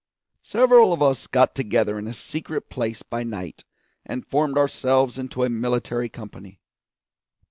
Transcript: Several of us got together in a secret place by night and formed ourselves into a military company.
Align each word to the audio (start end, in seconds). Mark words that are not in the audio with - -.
Several 0.41 0.93
of 0.93 1.03
us 1.03 1.27
got 1.27 1.53
together 1.53 1.99
in 1.99 2.07
a 2.07 2.13
secret 2.13 2.71
place 2.71 3.03
by 3.03 3.21
night 3.21 3.63
and 4.03 4.25
formed 4.25 4.57
ourselves 4.57 5.19
into 5.19 5.43
a 5.43 5.49
military 5.51 6.09
company. 6.09 6.59